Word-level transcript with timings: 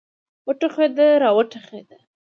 وټوخېده 0.47 1.07
را 1.21 1.29
وټوخېده. 1.37 1.97